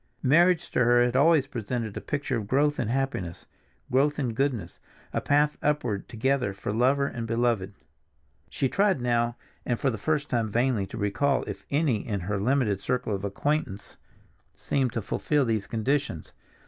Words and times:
Marriage 0.23 0.71
to 0.71 0.83
her 0.83 1.05
had 1.05 1.15
always 1.15 1.45
presented 1.45 1.95
a 1.95 2.01
picture 2.01 2.35
of 2.35 2.47
growth 2.47 2.79
in 2.79 2.87
happiness, 2.87 3.45
growth 3.91 4.17
in 4.17 4.33
goodness, 4.33 4.79
a 5.13 5.21
path 5.21 5.59
upward 5.61 6.09
together 6.09 6.55
for 6.55 6.73
lover 6.73 7.05
and 7.05 7.27
beloved. 7.27 7.75
She 8.49 8.67
tried 8.67 8.99
now 8.99 9.35
and 9.63 9.79
for 9.79 9.91
the 9.91 9.99
first 9.99 10.27
time 10.27 10.49
vainly 10.49 10.87
to 10.87 10.97
recall 10.97 11.43
if 11.43 11.65
any 11.69 11.97
in 11.97 12.21
her 12.21 12.39
limited 12.39 12.81
circle 12.81 13.13
of 13.13 13.23
acquaintance 13.23 13.97
seemed 14.55 14.91
to 14.93 15.03
fulfill 15.03 15.45
these 15.45 15.67
conditions. 15.67 16.33